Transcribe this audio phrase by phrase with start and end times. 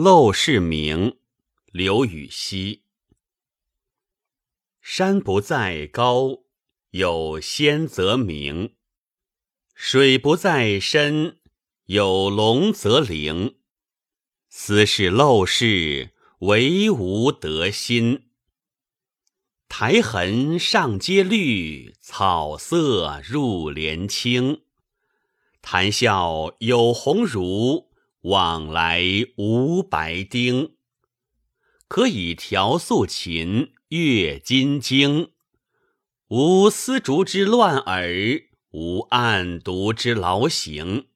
[0.00, 1.18] 陋室铭，
[1.72, 2.84] 刘禹锡。
[4.80, 6.44] 山不在高，
[6.90, 8.74] 有仙则名；
[9.74, 11.40] 水不在深，
[11.86, 13.56] 有龙则灵。
[14.48, 16.10] 斯是陋室，
[16.42, 18.28] 惟吾德馨。
[19.68, 24.62] 苔痕上阶绿，草色入帘青。
[25.60, 27.87] 谈笑有鸿儒，
[28.28, 29.02] 往来
[29.36, 30.74] 无白丁。
[31.88, 35.30] 可以调素琴，阅金经。
[36.28, 41.06] 无丝竹之乱耳，无案牍之劳形。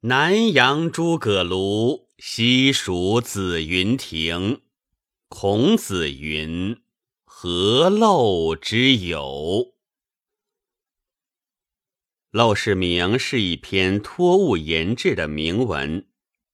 [0.00, 4.62] 南阳诸葛庐，西蜀子云亭。
[5.28, 6.80] 孔子云。
[7.26, 9.20] 何陋之有？
[12.36, 16.06] 《陋室铭》是一篇托物言志的铭文，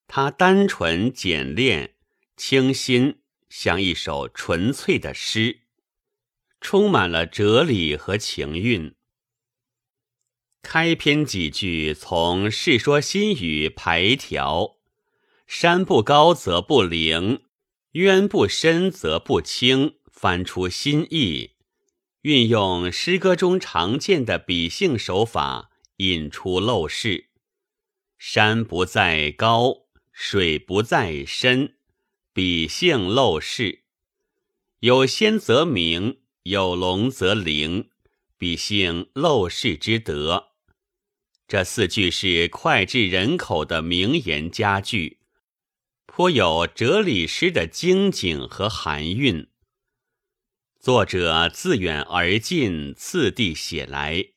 [0.07, 1.95] 它单纯简练、
[2.37, 3.19] 清新，
[3.49, 5.63] 像一首纯粹的诗，
[6.61, 8.95] 充满了哲理和情韵。
[10.63, 14.77] 开篇几句从《世说新语》排条
[15.49, 17.43] ：“山不高则不灵，
[17.95, 21.57] 渊不深则不清。”翻出新意，
[22.21, 27.31] 运用诗歌中常见的比兴手法，引出陋室。
[28.19, 31.77] 山不在高，水不在深，
[32.33, 33.85] 比兴陋室。
[34.81, 37.91] 有仙则名，有龙则灵，
[38.37, 40.53] 比兴陋室之德。
[41.47, 45.21] 这四句是脍炙人口的名言佳句，
[46.07, 49.49] 颇有哲理诗的精景和含韵。
[50.81, 54.33] 作者自远而近，次第写来，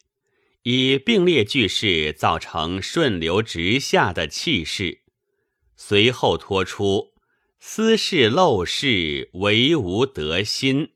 [0.68, 5.02] 以并列句式造成顺流直下的气势。
[5.76, 7.14] 随后托出
[7.62, 10.90] “斯是陋室，惟吾德馨”，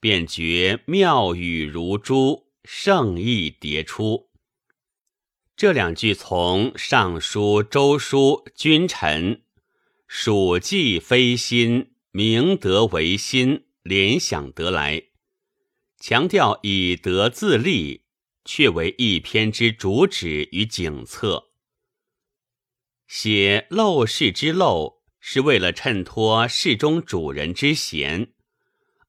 [0.00, 4.28] 便觉妙语如珠，圣意迭出。
[5.56, 9.42] 这两句从《尚书》《周书》君臣
[10.08, 13.66] “蜀稷非心，明德为心”。
[13.84, 15.04] 联想得来，
[15.98, 18.02] 强调以德自立，
[18.44, 21.50] 却为一篇之主旨与景策。
[23.06, 28.28] 写陋室之陋，是为了衬托室中主人之贤；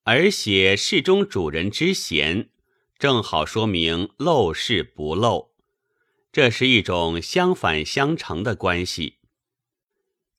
[0.04, 2.50] 而写室中主人之贤，
[2.98, 5.52] 正好说明陋室不陋。
[6.32, 9.18] 这是一种相反相成的关系。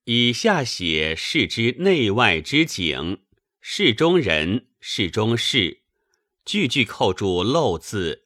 [0.05, 3.23] 以下写室之内外之景。
[3.65, 5.83] 室中人，室中事，
[6.45, 8.22] 句句扣住“陋”字，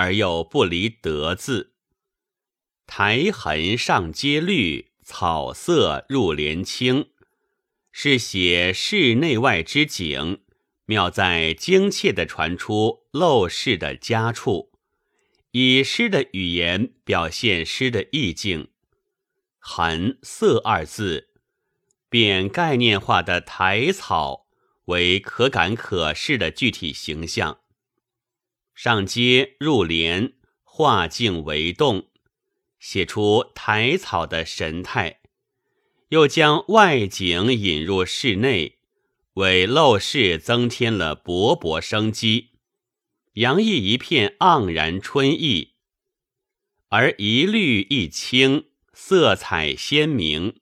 [0.00, 1.74] 而又不离“德”字。
[2.86, 7.10] 苔痕上阶绿，草色入帘青，
[7.92, 10.40] 是写室内外之景，
[10.86, 14.72] 妙在精切地传出陋室的佳处，
[15.50, 18.68] 以诗的语言表现诗的意境。
[19.58, 21.28] 痕色二字，
[22.08, 24.46] 便概念化的苔草。
[24.86, 27.60] 为可感可视的具体形象，
[28.82, 30.32] 上阶入帘，
[30.62, 32.06] 画境为动，
[32.78, 35.18] 写出苔草的神态；
[36.08, 38.78] 又将外景引入室内，
[39.34, 42.52] 为陋室增添了勃勃生机，
[43.34, 45.74] 洋溢一片盎然春意。
[46.88, 48.64] 而一绿一青，
[48.94, 50.58] 色彩鲜明。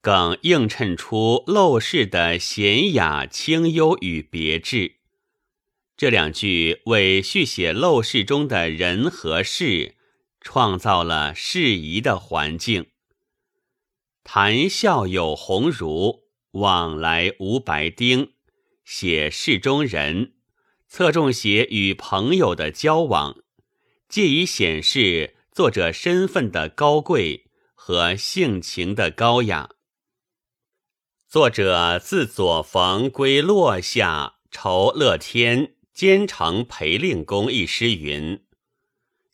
[0.00, 4.96] 更映衬出陋室的娴雅、清幽与别致。
[5.96, 9.94] 这两句为续写陋室中的人和事
[10.40, 12.86] 创造了适宜的环境。
[14.24, 18.32] 谈笑有鸿儒，往来无白丁。
[18.84, 20.34] 写室中人，
[20.88, 23.36] 侧重写与朋友的交往，
[24.08, 29.70] 借以显示作者身份的高贵和性情的高雅。
[31.28, 38.44] 作者自左逢归落下，酬乐天兼程裴令公一诗云：“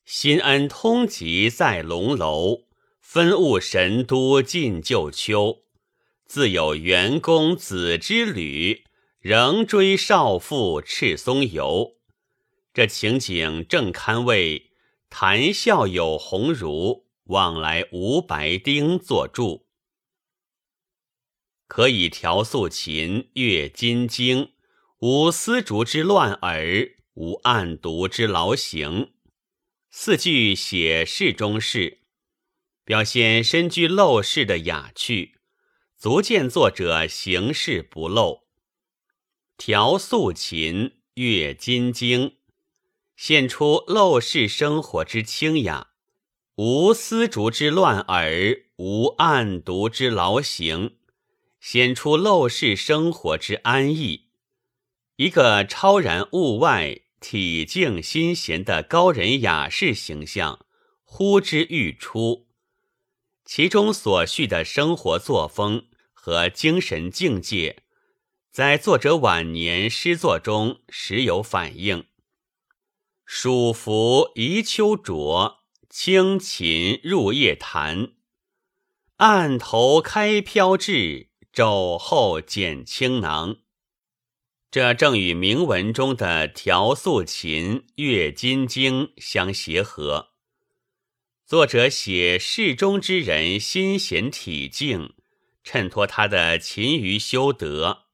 [0.05, 2.65] 新恩通籍在龙楼，
[3.01, 5.63] 分务神都尽旧秋。
[6.27, 8.85] 自有元公子之旅，
[9.21, 11.97] 仍追少妇赤松游。”
[12.75, 14.71] 这情景正堪为
[15.09, 19.67] “谈笑有鸿儒，往来无白丁”作注。
[21.67, 24.53] 可以调素琴，阅金经，
[25.01, 29.15] 无丝竹之乱耳，无案牍之劳形。
[29.91, 32.03] 四句写室中事，
[32.85, 35.39] 表现身居陋室的雅趣，
[35.97, 38.43] 足见作者行事不漏。
[39.57, 42.37] 调素琴，阅金经，
[43.17, 45.93] 现出陋室生活之清雅，
[46.57, 50.99] 无丝竹之乱耳，无案牍之劳形，
[51.59, 54.27] 显出陋室生活之安逸。
[55.21, 60.65] 一个超然物外、体静心闲的高人雅士形象，
[61.05, 62.47] 呼之欲出。
[63.45, 67.83] 其中所叙的生活作风和精神境界，
[68.51, 72.07] 在作者晚年诗作中时有反映。
[73.27, 75.59] 暑服宜秋着，
[75.91, 78.13] 清琴入夜弹。
[79.17, 83.59] 案头开飘至，肘后减轻囊。
[84.71, 90.29] 这正与铭文中的调素琴、阅金经相协和。
[91.45, 95.15] 作者写世中之人心闲体静，
[95.65, 98.05] 衬托他的勤于修德；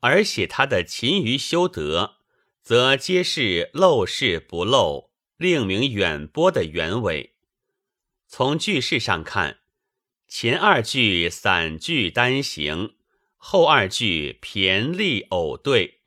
[0.00, 2.16] 而写他的勤于修德，
[2.62, 5.08] 则皆是陋室不陋，
[5.38, 7.32] 令名远播的原委。
[8.26, 9.60] 从句式上看，
[10.28, 12.97] 前二句散句单行。
[13.40, 16.00] 后二句骈俪偶对，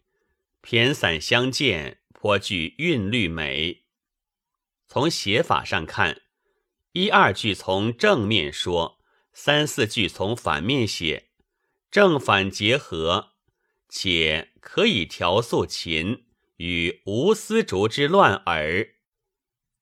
[0.61, 3.85] 骈散相间，颇具韵律美。
[4.87, 6.21] 从写法上看，
[6.91, 8.99] 一二句从正面说，
[9.33, 11.29] 三四句从反面写，
[11.89, 13.31] 正反结合，
[13.87, 16.25] 且可以调素琴
[16.57, 18.89] 与无丝竹之乱耳，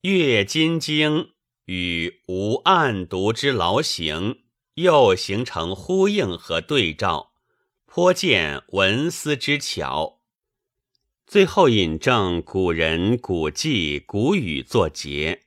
[0.02, 1.32] 阅金经
[1.64, 4.44] 与无案牍之劳形，
[4.74, 7.29] 又形成呼应和对照。
[7.92, 10.20] 颇见文思之巧，
[11.26, 15.40] 最后引证古人古迹古语作结，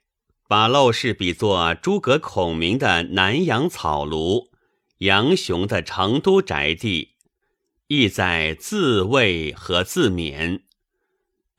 [0.49, 4.49] 把陋室比作诸葛孔明的南阳草庐，
[4.97, 7.11] 杨雄的成都宅地，
[7.87, 10.63] 意在自慰和自勉。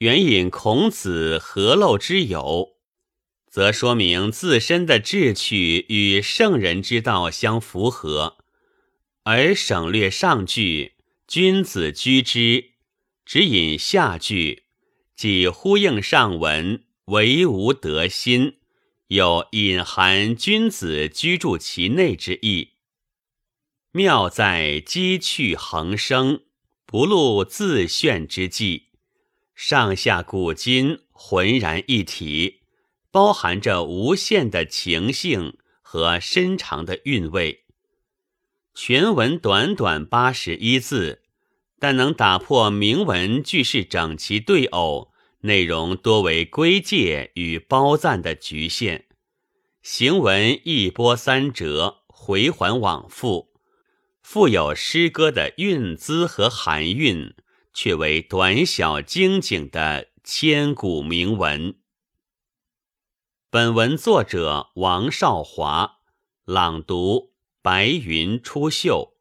[0.01, 2.77] 援引孔子何陋之有，
[3.51, 8.37] 则说明自身的志趣与圣人之道相符合。
[9.25, 12.73] 而省略上句“君子居之”，
[13.25, 14.65] 只引下句，
[15.17, 18.59] 即呼应上文“惟吾德心”，
[19.09, 22.73] 有隐含君子居住其内之意。
[23.93, 26.43] 妙在积趣横生，
[26.85, 28.89] 不露自炫之际，
[29.55, 32.61] 上下古今浑然一体，
[33.11, 37.64] 包含着无限的情性和深长的韵味。
[38.75, 41.23] 全文短短八十一字，
[41.79, 45.13] 但能打破明文句式整齐对偶、
[45.43, 49.07] 内容多为归介与褒赞的局限。
[49.81, 53.53] 行文一波三折，回环往复，
[54.23, 57.33] 富有诗歌的韵姿和含韵，
[57.73, 61.77] 却为短小精简的千古名文。
[63.51, 65.99] 本文作者王少华，
[66.45, 67.34] 朗读。
[67.65, 69.14] 白云出岫。